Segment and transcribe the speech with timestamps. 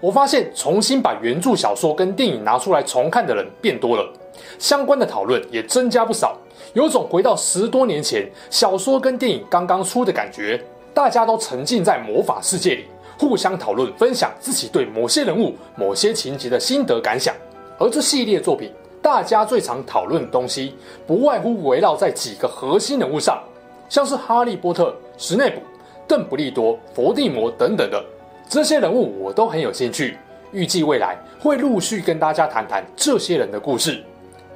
[0.00, 4.12] 我发现重新把原著小说跟电影拿出来重看的人变多了，
[4.58, 6.36] 相关的讨论也增加不少，
[6.72, 10.60] 有种回到十多年前小说跟电影刚刚出的感觉。
[10.92, 12.84] 大家都沉浸在魔法世界里，
[13.16, 17.32] 互相讨论、分享自己对某些人物、某些情节的心得感想。
[17.78, 20.74] 而这系列作品，大家最常讨论的东西，
[21.06, 23.40] 不外乎围绕在几个核心人物上，
[23.88, 25.60] 像是哈利波特、史内普、
[26.08, 28.04] 邓布利多、伏地魔等等的。
[28.50, 30.18] 这些人物我都很有兴趣，
[30.50, 34.02] 预计未来会陆续跟大家谈谈这些人的故事。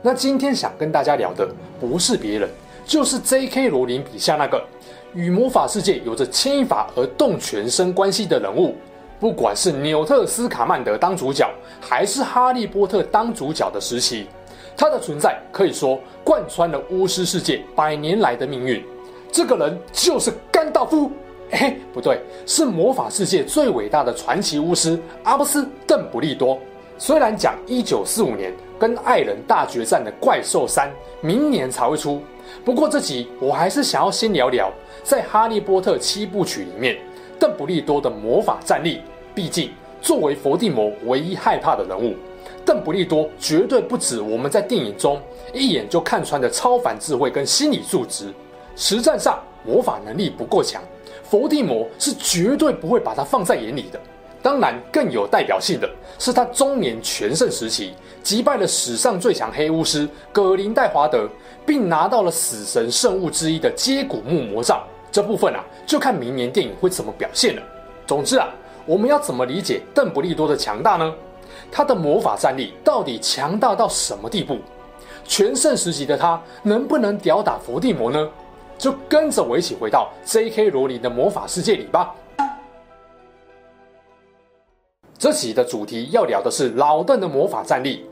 [0.03, 2.51] 那今天想跟大家聊的不是别人，
[2.85, 3.69] 就是 J.K.
[3.69, 4.61] 罗琳笔下那个
[5.15, 8.75] 与魔法世界有着牵一发而动全身关系的人物。
[9.21, 11.49] 不管是纽特斯卡曼德当主角，
[11.81, 14.27] 还是哈利波特当主角的时期，
[14.77, 18.85] 他的存在可以说贯穿了巫师世界百年来的命运。
[19.31, 21.13] 这个人就是甘道夫。
[21.55, 26.59] 哎，不对，是魔法世界最伟大的传奇巫师阿不斯·邓布利多。
[26.99, 32.21] 虽然讲一九四五年跟爱人大决战的怪兽三明年才会出，
[32.65, 34.69] 不过这集我还是想要先聊聊
[35.05, 36.99] 在《哈利波特》七部曲里面
[37.39, 39.01] 邓布利多的魔法战力。
[39.33, 42.17] 毕竟作为伏地魔唯一害怕的人物，
[42.65, 45.21] 邓布利多绝对不止我们在电影中
[45.53, 48.33] 一眼就看穿的超凡智慧跟心理素质，
[48.75, 50.83] 实战上魔法能力不够强。
[51.29, 53.99] 伏地魔是绝对不会把他放在眼里的。
[54.43, 61.27] 当然，更有代表性的是他中年全盛时期击败了史上最强黑巫师葛林戴华德，
[61.65, 64.85] 并拿到了死神圣物之一的接骨木魔杖。
[65.11, 67.63] 这部分啊，就看明年电影会怎么表现了。
[68.07, 68.49] 总之啊，
[68.85, 71.11] 我们要怎么理解邓布利多的强大呢？
[71.73, 74.59] 他的魔法战力到底强大到什么地步？
[75.25, 78.29] 全盛时期的他能不能吊打伏地魔呢？
[78.79, 80.71] 就跟着我一起回到 J.K.
[80.71, 82.15] 罗琳的魔法世界里吧。
[85.17, 88.05] 这期的主题要聊的是老邓的魔法战力，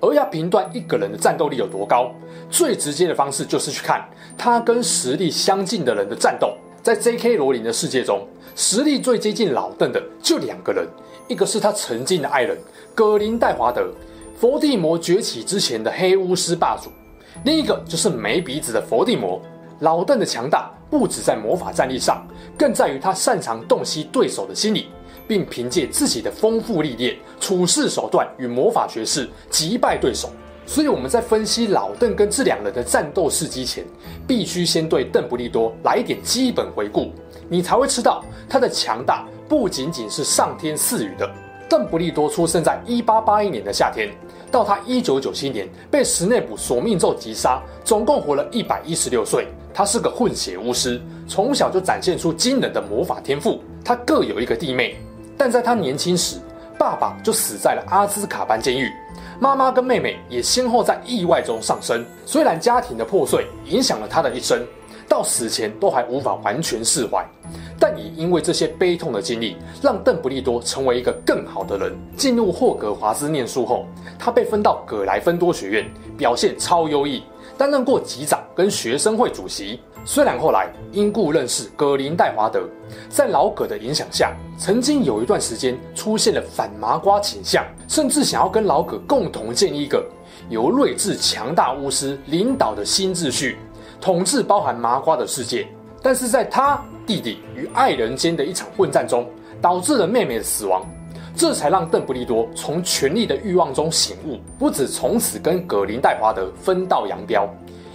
[0.00, 2.12] 而要评断一个人的战斗力有多高，
[2.50, 4.06] 最直接的方式就是去看
[4.36, 6.54] 他跟实力相近的人的战斗。
[6.82, 7.36] 在 J.K.
[7.36, 10.86] 罗琳的世界中，实力最接近老邓的就两个人，
[11.26, 12.56] 一个是他曾经的爱人
[12.94, 13.90] 葛林戴华德，
[14.36, 16.90] 伏地魔崛起之前的黑巫师霸主；
[17.44, 19.40] 另一个就是没鼻子的伏地魔。
[19.80, 22.26] 老邓的强大不止在魔法战力上，
[22.58, 24.88] 更在于他擅长洞悉对手的心理，
[25.28, 30.30] 并凭借自己的丰富历练、处事手段与魔法学识击败对手。
[30.66, 33.84] 所以我们在分析老邓跟这两人的战斗事迹前，
[34.26, 37.12] 必须先对邓布利多来一点基本回顾，
[37.48, 41.30] 你才会知道他的强大不仅仅是上天赐予的。
[41.70, 44.10] 邓布利多出生在一八八一年的夏天。
[44.50, 49.46] 到他一九九七年被史内普索命咒击杀，总共活了一百一十六岁。
[49.78, 53.60] 他是个混血巫师，从小就展现出惊人的魔法天赋。
[53.84, 54.96] 他各有一个弟妹，
[55.36, 56.40] 但在他年轻时，
[56.76, 58.90] 爸爸就死在了阿兹卡班监狱，
[59.38, 62.04] 妈妈跟妹妹也先后在意外中丧生。
[62.26, 64.66] 虽然家庭的破碎影响了他的一生，
[65.08, 67.24] 到死前都还无法完全释怀。
[67.78, 71.96] 但也因为这些悲痛的经历，让邓布利多成为一个更好的人。
[72.16, 73.86] 进入霍格华兹念书后，
[74.18, 77.22] 他被分到葛莱芬多学院，表现超优异，
[77.58, 79.80] 担任过级长跟学生会主席。
[80.04, 82.62] 虽然后来因故认识葛林戴华德，
[83.10, 90.02] 在老葛的影响下，曾经有一段时间出现了反麻瓜倾向，甚至想要跟老葛共同建立一个
[90.48, 93.58] 由睿智强大巫师领导的新秩序，
[94.00, 95.66] 统治包含麻瓜的世界。
[96.00, 99.28] 但是在他弟弟与爱人间的一场混战中，
[99.60, 100.86] 导致了妹妹的死亡，
[101.38, 107.48] 这才让邓布利多从权力的欲望中醒悟，不止从此跟葛林戴华德分道扬镳，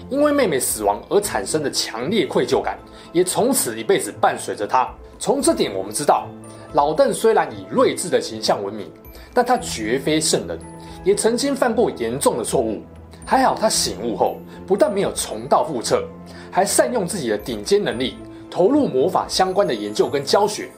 [0.09, 2.79] 因为妹妹死亡而产生的强烈愧疚感，
[3.11, 4.89] 也从此一辈子伴随着他。
[5.19, 6.25] 从这点我们知道，
[6.71, 8.89] 老邓虽然以睿智的形象闻名，
[9.33, 10.57] 但他绝非圣人，
[11.03, 12.81] 也曾经犯过严重的错误。
[13.25, 16.07] 还好他醒悟后，不但没有重蹈覆辙。
[16.49, 18.15] 还善用自己的顶尖能力，
[18.49, 20.69] 投入魔法相关的研究跟教学。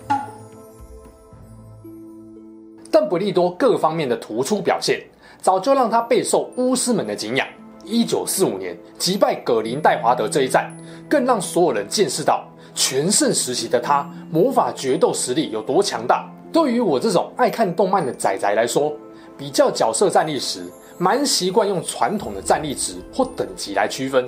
[2.96, 5.04] 邓不利多各方面的突出表现，
[5.42, 7.46] 早就让他备受巫师们的敬仰。
[7.84, 10.74] 一九四五年击败葛林戴华德这一战，
[11.10, 16.26] 更让所有人见识到全盛时期的他魔法决斗实力有多强大。
[16.54, 18.94] 对于我这种爱看动漫的仔仔来说，
[19.38, 20.64] 比较角色战力时，
[20.98, 24.26] 蛮习惯用传统的战力值或等级来区分。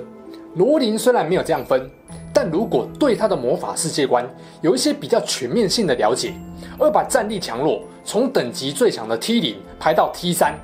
[0.56, 1.90] 罗琳虽然没有这样分，
[2.40, 4.24] 但如果对他的魔法世界观
[4.60, 6.32] 有一些比较全面性的了解，
[6.78, 10.54] 而把战力强弱从等级最强的 T 零排到 T 三，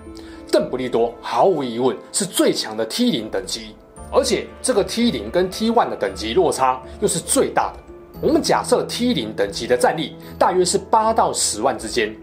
[0.53, 3.75] 邓布利多毫无疑问是最强的 T 零等级，
[4.13, 7.81] 而且这个 T 零跟 T one 的等级落差又是最大的。
[8.23, 12.15] 我们假设 T 零等级的战力大约是八到十万之间，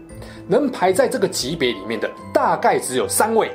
[0.48, 3.50] 能排在这个级别里面的大概只有三位：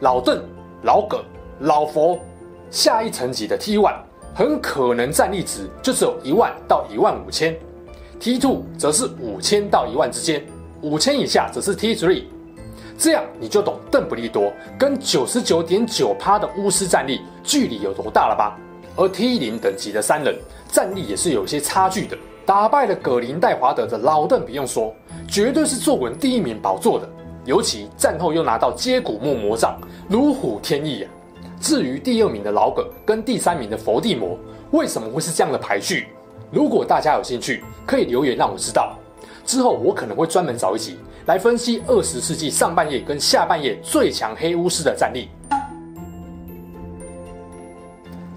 [0.00, 0.42] 老邓、
[0.82, 1.24] 老葛、
[1.60, 2.18] 老佛。
[2.68, 3.96] 下一层级的 T one
[4.34, 7.54] 很可能战力值就只有一万到一万五千
[8.18, 10.44] ，T two 则是五千到一万之间，
[10.80, 12.24] 五千以下则是 T three。
[12.96, 18.58] 这样你就懂邓布利多跟九十九点九趴的巫师战力距离有多大了吧？
[18.96, 20.38] 而 T 零等级的三人
[20.70, 22.16] 战力也是有些差距的。
[22.46, 24.94] 打败了葛林戴华德的老邓不用说，
[25.28, 27.08] 绝对是坐稳第一名宝座的。
[27.46, 29.78] 尤其战后又拿到接骨木魔杖，
[30.08, 31.10] 如虎添翼啊！
[31.60, 34.38] 至于第二名的老葛跟第三名的佛地魔，
[34.70, 36.06] 为什么会是这样的排序？
[36.50, 38.96] 如果大家有兴趣，可以留言让我知道。
[39.44, 45.28] 之后我可能会专门找一集来分析二十世纪上半叶跟下半叶最强黑巫师的战力。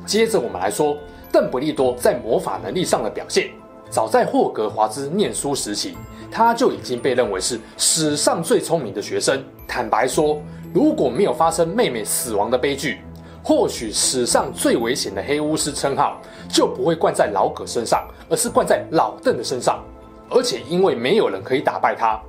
[0.06, 0.98] 接着我们来说
[1.32, 3.50] 邓布利多在魔法能力上的表现。
[3.90, 5.96] 早在霍格华兹念书时期，
[6.32, 9.42] 他就已经被认为是史上最聪明的学生。
[9.68, 10.42] 坦白说，
[10.74, 12.98] 如果没有发生妹妹死亡的悲剧，
[13.44, 19.84] 或许史上最危险的黑巫师称号就不会冠在老葛身上，而是冠在老邓的身上。
[20.30, 22.20] 而且因为没有人可以打败他，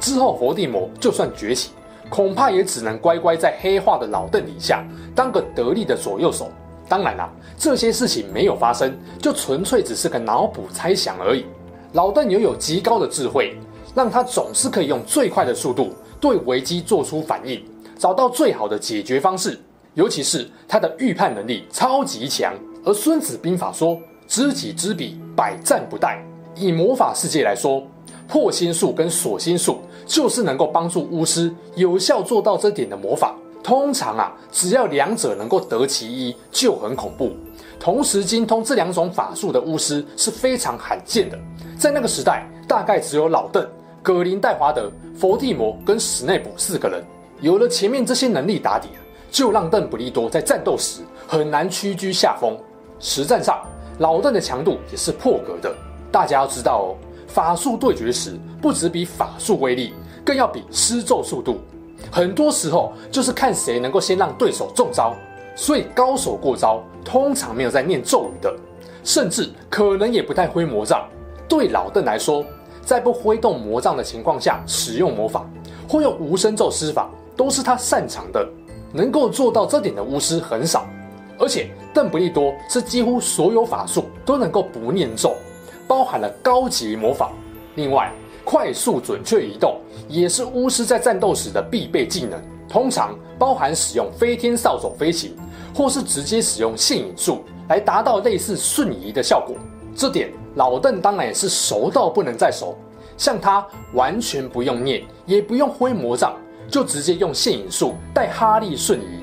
[0.00, 1.70] 之后伏地魔就算崛起，
[2.10, 4.84] 恐怕也只能乖乖在黑化的老邓底下
[5.14, 6.50] 当个得力的左右手。
[6.88, 11.46] 当然啦，这些事情没有发生，就纯粹只是个脑补猜想而已。
[11.92, 13.56] 老邓拥有极高的智慧，
[13.94, 17.64] 让他总是可以用最快的速度对危机做出反应，
[17.96, 19.58] 找到最好的解决方式。
[19.94, 22.52] 尤其是他的预判能力超级强，
[22.84, 26.18] 而《孙子兵法》说：“知己知彼，百战不殆。”
[26.56, 27.82] 以魔法世界来说，
[28.28, 33.34] 破心术跟锁心术就是能够帮助巫师有效做到这点的魔法。
[33.62, 37.32] 通常啊，只要两者能够得其一，就很恐怖。
[37.80, 41.38] 同时精通这两种法术的巫师是非常罕见的，
[41.78, 43.66] 在那个时代，大概只有老邓、
[44.02, 47.02] 葛林戴华德、佛地魔跟史内普四个人。
[47.40, 48.88] 有了前面这些能力打底。
[49.34, 52.56] 就让邓布利多在战斗时很难屈居下风。
[53.00, 53.66] 实战上，
[53.98, 55.74] 老邓的强度也是破格的。
[56.12, 56.94] 大家要知道哦，
[57.26, 59.92] 法术对决时不只比法术威力，
[60.24, 61.58] 更要比施咒速度。
[62.12, 65.12] 很多时候就是看谁能够先让对手中招。
[65.56, 68.54] 所以高手过招通常没有在念咒语的，
[69.02, 71.08] 甚至可能也不太挥魔杖。
[71.48, 72.44] 对老邓来说，
[72.84, 75.44] 在不挥动魔杖的情况下使用魔法，
[75.88, 78.48] 或用无声咒施法，都是他擅长的。
[78.94, 80.86] 能够做到这点的巫师很少，
[81.36, 85.34] 而且邓不利多是几乎所有法术都能够不念咒，
[85.88, 87.32] 包含了高级魔法。
[87.74, 88.12] 另外，
[88.44, 95.34] 快速准确移动也是巫师在战斗时的必备技能，通常包含使用飞天扫帚飞行，
[95.74, 99.56] 或是直接使用现影术来达到类似瞬移的效果。
[99.96, 102.76] 这点老邓当然也是熟到不能再熟，
[103.16, 106.36] 像他完全不用念，也不用挥魔杖。
[106.74, 109.22] 就直接用现影术带哈利瞬移，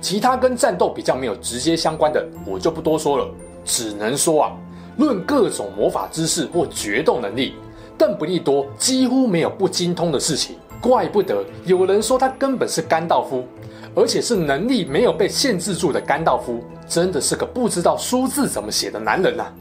[0.00, 3.28] 其他跟战斗比较没有直接相关的，我就不多说了。
[3.64, 4.52] 只能说啊，
[4.98, 7.56] 论各种魔法知识或决斗能力，
[7.98, 10.54] 邓布利多几乎没有不精通的事情。
[10.80, 13.44] 怪不得有人说他根本是甘道夫，
[13.96, 19.52] 而且是能力没有被限制住的甘道夫，真的是个不知道书字怎么写的男人啊！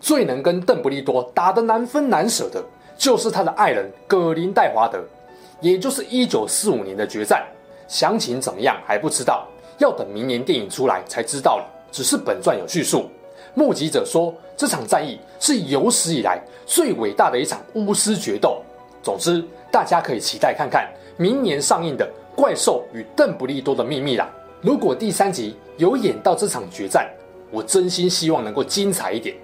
[0.00, 2.60] 最能跟邓布利多打得难分难舍的。
[3.02, 5.02] 就是他的爱人葛林戴华德，
[5.60, 7.44] 也就是一九四五年的决战，
[7.88, 9.44] 详情怎么样还不知道，
[9.78, 11.66] 要等明年电影出来才知道了。
[11.90, 13.10] 只是本传有叙述，
[13.54, 18.62] 目击者说这场战役是有史以来最伟大的一场巫师决斗。
[19.02, 24.30] 总之，大家可以期待看看明年上映的《怪兽与邓布利多的秘密》啦。
[24.60, 27.10] 如果第三集有演到这场决战，
[27.50, 29.34] 我真心希望能够精彩一点。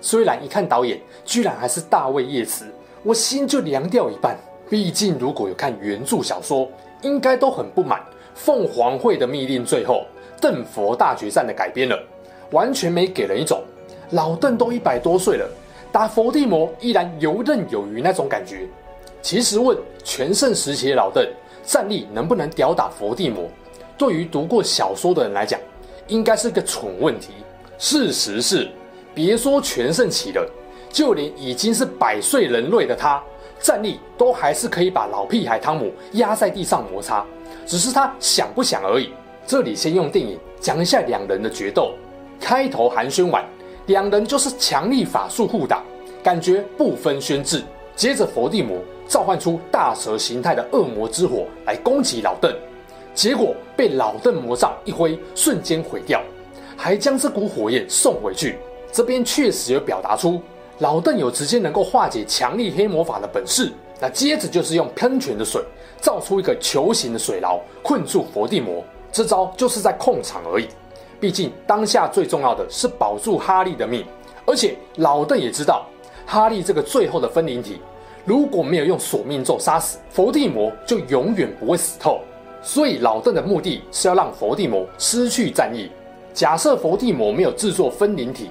[0.00, 2.66] 虽然一看导演居然还是大卫叶茨。
[3.02, 4.36] 我心就凉掉一半。
[4.68, 6.70] 毕竟，如果有看原著小说，
[7.02, 8.00] 应该都很不满
[8.34, 10.04] 凤凰会的密令最后
[10.40, 11.98] 邓佛大决战的改编了，
[12.52, 13.60] 完全没给人一种
[14.10, 15.48] 老邓都一百多岁了，
[15.90, 18.68] 打佛地魔依然游刃有余那种感觉。
[19.20, 21.28] 其实问全盛时期的老邓
[21.64, 23.48] 战力能不能吊打佛地魔，
[23.98, 25.58] 对于读过小说的人来讲，
[26.06, 27.30] 应该是个蠢问题。
[27.76, 28.68] 事实是，
[29.14, 30.48] 别说全盛期了。
[30.90, 33.22] 就连已经是百岁人类的他，
[33.60, 37.24] 战力都还是可以把老屁孩汤姆压在地上摩擦，
[37.64, 39.10] 只是他想不想而已。
[39.46, 41.94] 这里先用电影讲一下两人的决斗。
[42.40, 43.44] 开头寒暄完，
[43.86, 45.82] 两人就是强力法术互打，
[46.22, 47.62] 感觉不分轩輊。
[47.94, 52.50] 接着佛地魔召唤出大蛇形态的恶魔之火来攻击老邓，
[53.14, 56.22] 结果被老邓魔杖一挥，瞬间毁掉，
[56.76, 58.58] 还将这股火焰送回去。
[58.90, 60.40] 这边确实有表达出
[60.80, 63.72] 老邓有直接能够化解强力黑魔法的本事。
[64.00, 65.62] 那接着就是用喷泉的水
[66.00, 68.82] 造出一个球形的水牢，困住伏地魔。
[69.12, 70.66] 这招就是在控场而已，
[71.20, 74.04] 毕竟当下最重要的是保住哈利的命，
[74.46, 75.84] 而且老邓也知道
[76.24, 77.78] 哈利这个最后的分灵体，
[78.24, 82.20] 如果没有用索命咒杀死伏地魔，就永远不会死透。
[82.62, 85.90] 所以老邓的目的是要让伏地魔失去战意。
[86.32, 88.50] 假设伏地魔没有制作分灵体，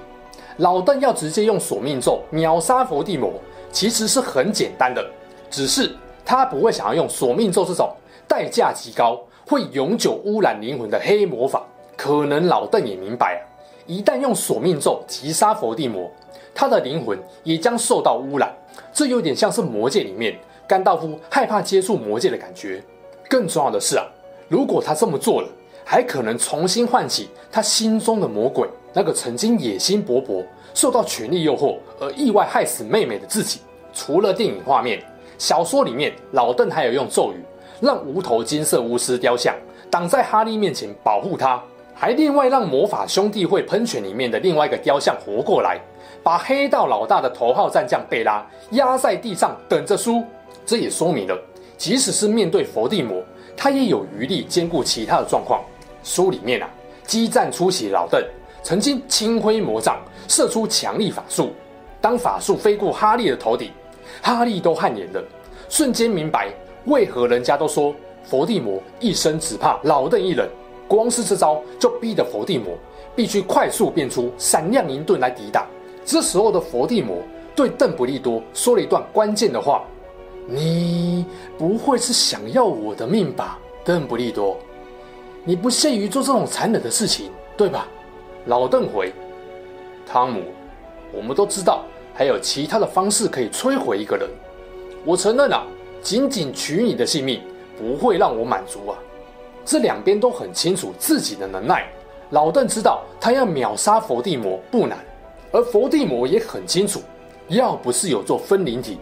[0.60, 3.32] 老邓要直接用索命咒秒杀佛地魔，
[3.72, 5.06] 其实是很简单的，
[5.50, 7.90] 只是他不会想要用索命咒这种
[8.28, 9.20] 代价极高。
[9.48, 11.66] 会永久污染灵魂的黑魔法，
[11.98, 13.42] 可能老邓也明白啊。
[13.88, 16.08] 一旦用索命咒击杀佛地魔，
[16.54, 18.54] 他的灵魂也将受到污染。
[18.94, 20.38] 这有点像是魔戒里面
[20.68, 22.84] 甘道夫害怕接触魔戒的感觉。
[23.28, 24.06] 更重要的是啊，
[24.48, 25.48] 如果他这么做了，
[25.84, 30.44] 还可能重新唤起他心中的魔鬼，那个曾经野心勃勃、
[30.74, 33.60] 受到权力诱惑而意外害死妹妹的自己。
[33.94, 35.04] 除了电影画面，
[35.38, 37.44] 小说里面老邓还有用咒语。
[37.82, 39.56] 让无头金色巫师雕像
[39.90, 41.64] 挡在哈利面前保护他，
[41.96, 45.80] 还另外让魔法兄弟会喷泉里面的另外一个雕像活过来，
[46.22, 50.22] 把黑道老大的头号战将贝拉压在地上等着输。
[50.66, 51.42] 这也说明了，
[51.78, 53.24] 即使是面对佛地魔，
[53.56, 55.64] 他也有余力兼顾其他的状况。
[56.04, 56.70] 书里面啊，
[57.06, 58.22] 激战初期老邓
[58.64, 61.52] 曾经轻挥魔杖射出强力法术，
[62.02, 63.72] 当法术飞过哈利的头顶，
[64.22, 65.24] 哈利都汗颜了，
[65.70, 66.54] 瞬间明白。
[66.86, 70.48] 为何人家都说佛地魔一生只怕老邓一人？
[70.88, 72.76] 光是这招就逼得佛地魔
[73.16, 75.68] 必须快速变出闪亮银盾来抵挡。
[76.04, 77.18] 这时候的佛地魔
[77.56, 79.84] 对邓布利多说了一段关键的话
[80.48, 81.26] ：“你
[81.60, 84.58] 不会是想要我的命吧，邓布利多？
[85.44, 87.88] 你不屑于做这种残忍的事情，对吧？”
[88.50, 89.14] 老邓回
[90.12, 90.42] ：“汤姆，
[91.14, 94.28] 我们都知道还有其他的方式可以摧毁一个人。
[95.06, 95.64] 我承认啊。”
[96.02, 97.42] 仅仅取你的性命
[97.78, 98.98] 不会让我满足啊！
[99.66, 101.90] 这两边都很清楚自己的能耐。
[102.30, 104.98] 老邓知道他要秒杀佛地魔不难，
[105.52, 107.02] 而佛地魔也很清楚，
[107.50, 108.98] 要不是有座分灵体，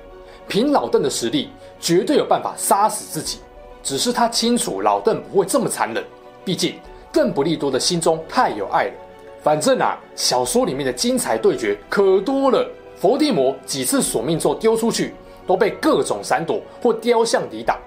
[0.47, 3.41] 凭老邓的实力绝对有办法杀死自己。
[3.83, 6.03] 只是他清楚老邓不会这么残忍，
[6.43, 6.79] 毕竟
[7.13, 8.93] 邓布利多的心中太有爱了。
[9.41, 15.13] 反正啊，小说里面的精彩对决可多了，伏地魔几次索命咒丢出去。
[15.47, 17.79] 都被各种闪躲或雕像抵挡，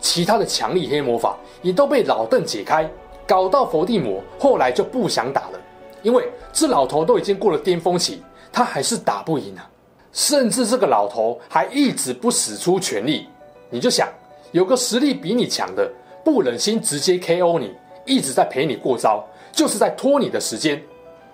[0.00, 2.88] 其他的强力黑魔法也都被老邓解开，
[3.26, 5.60] 搞到伏地魔后来就不想打了，
[6.02, 8.22] 因为这老头都已经过了巅峰期，
[8.52, 9.68] 他还是打不赢啊！
[10.12, 13.26] 甚至这个老头还一直不使出全力，
[13.68, 14.08] 你就想
[14.52, 15.90] 有个实力比你强的，
[16.24, 17.74] 不忍心直接 KO 你，
[18.06, 20.82] 一直在陪你过招，就是在拖你的时间。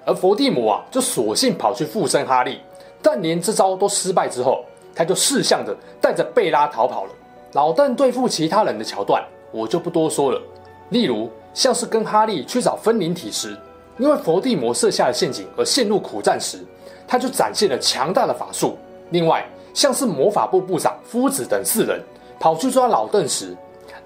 [0.04, 2.60] 而佛地魔啊，就索性跑去附身哈利，
[3.00, 4.64] 但连这招都失败之后。
[4.94, 7.10] 他就识相的带着贝拉逃跑了。
[7.52, 10.42] 老邓对付其他人的桥段，我就不多说了。
[10.88, 13.56] 例如，像是跟哈利去找分灵体时，
[13.96, 16.58] 因为佛地魔设下了陷阱而陷入苦战时，
[17.06, 18.76] 他就展现了强大的法术。
[19.10, 22.02] 另外，像是魔法部部长夫子等四人
[22.40, 23.56] 跑去抓老邓时，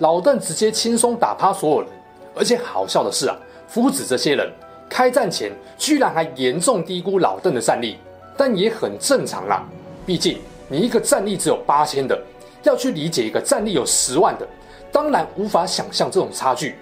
[0.00, 1.88] 老邓直接轻松打趴所有人。
[2.34, 3.36] 而且好笑的是啊，
[3.72, 4.52] 夫子这些人
[4.86, 7.96] 开战前居然还严重低估老邓的战力，
[8.36, 9.66] 但也很正常啦，
[10.04, 10.38] 毕竟。
[10.68, 12.22] 你一个战力只有八千的，
[12.64, 14.46] 要去理解一个战力有十万的，
[14.92, 16.74] 当然无法想象这种差距。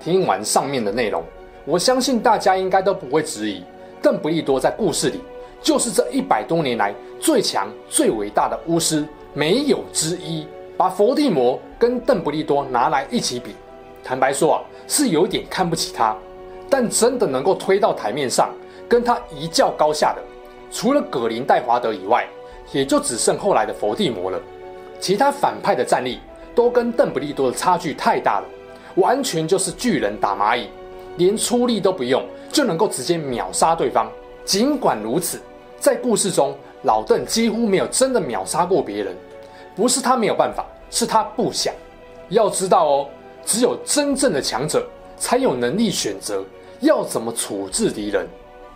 [0.00, 1.22] 听完上面的内容，
[1.66, 3.62] 我相信大家应该都不会质疑，
[4.00, 5.20] 邓布利多在故事里
[5.60, 10.46] 就是这一百多年来最强、最伟大的巫师，没有之一。
[10.76, 13.54] 把伏地魔跟邓布利多拿来一起比，
[14.04, 16.14] 坦白说啊，是有点看不起他。
[16.68, 18.50] 但真的能够推到台面上，
[18.88, 20.22] 跟他一较高下的。
[20.70, 22.26] 除了葛林戴华德以外，
[22.72, 24.38] 也就只剩后来的伏地魔了。
[24.98, 26.18] 其他反派的战力
[26.54, 28.46] 都跟邓不利多的差距太大了，
[28.96, 30.68] 完全就是巨人打蚂蚁，
[31.16, 34.10] 连出力都不用就能够直接秒杀对方。
[34.44, 35.40] 尽管如此，
[35.78, 39.14] 在故事中，老邓几乎没有真的秒杀过别人，
[39.76, 41.72] 不是他没有办法，是他不想。
[42.30, 43.08] 要知道哦，
[43.44, 44.86] 只有真正的强者
[45.16, 46.44] 才有能力选择
[46.80, 48.26] 要怎么处置敌人。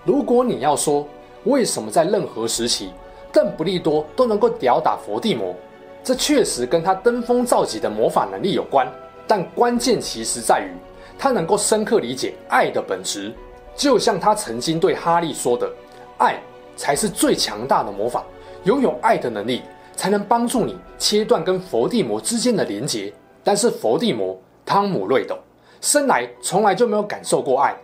[0.05, 1.07] 如果你要说
[1.45, 2.91] 为什么在任何时期
[3.33, 5.55] 邓布利多都能够吊打佛地魔，
[6.03, 8.87] 这确实跟他登峰造极的魔法能力有关。
[9.27, 10.73] 但关键其实在于
[11.19, 13.33] 他能够深刻理解爱的本质，
[13.77, 15.71] 就像他曾经对哈利说的
[16.17, 16.41] ：“爱
[16.77, 18.25] 才是最强大的魔法，
[18.65, 19.63] 拥有爱的能力
[19.95, 23.13] 才能帮助你切断跟佛地魔之间的连结。”
[23.45, 25.35] 但是佛地魔汤姆·瑞斗
[25.81, 27.75] 生来从来就没有感受过爱，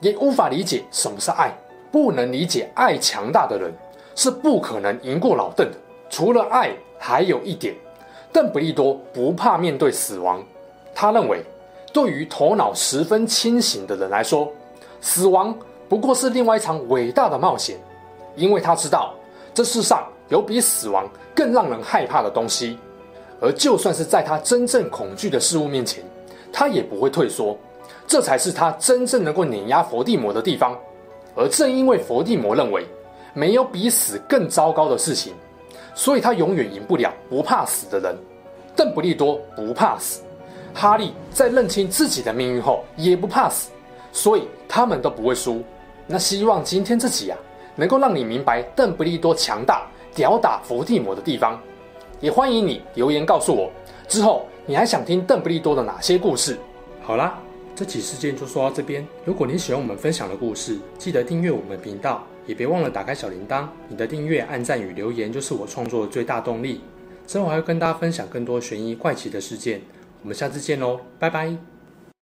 [0.00, 1.56] 也无法理解什么是爱。
[1.92, 3.72] 不能理解爱强大的人
[4.16, 5.76] 是不可能赢过老邓的。
[6.10, 7.76] 除了爱，还有一点，
[8.32, 10.42] 邓不利多不怕面对死亡。
[10.92, 11.44] 他认为，
[11.92, 14.50] 对于头脑十分清醒的人来说，
[15.00, 15.56] 死亡
[15.88, 17.76] 不过是另外一场伟大的冒险，
[18.34, 19.14] 因为他知道
[19.54, 22.78] 这世上有比死亡更让人害怕的东西。
[23.40, 26.02] 而就算是在他真正恐惧的事物面前，
[26.52, 27.56] 他也不会退缩。
[28.06, 30.78] 这才是他真正能够碾压佛地魔的地方。
[31.34, 32.86] 而正因为佛地魔认为
[33.32, 35.32] 没有比死更糟糕的事情，
[35.94, 38.14] 所以他永远赢不了不怕死的人。
[38.76, 40.22] 邓布利多不怕死，
[40.74, 43.70] 哈利在认清自己的命运后也不怕死，
[44.12, 45.62] 所以他们都不会输。
[46.06, 47.38] 那希望今天这集啊，
[47.76, 51.58] 能够让你明白邓布利多强大、吊打佛地魔的地方。
[52.20, 53.70] 也欢迎你留言告诉我，
[54.06, 56.58] 之后你还想听邓布利多的哪些故事？
[57.02, 57.38] 好啦。
[57.74, 59.04] 这期事件就说到这边。
[59.24, 63.66] 如果你喜欢我们分享的故事，记得订阅我们频道，也别忘了打开小铃铛。
[63.88, 66.82] 你的订阅、按赞与留言就是我创作的最大动力。
[67.26, 69.80] 之后还会跟大家分享更多悬疑怪奇的事件。
[70.22, 71.71] 我们下次见喽，拜拜。